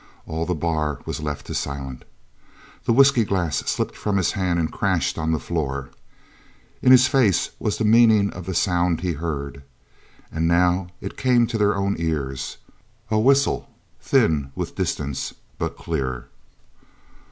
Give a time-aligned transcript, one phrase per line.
[0.25, 2.05] All the bar was left to Silent.
[2.85, 5.91] The whisky glass slipped from his hand and crashed on the floor.
[6.81, 9.61] In his face was the meaning of the sound he heard,
[10.31, 12.57] and now it came to their own ears
[13.11, 13.69] a whistle
[13.99, 16.25] thin with distance, but clear.